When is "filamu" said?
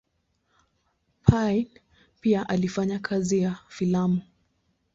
3.69-4.21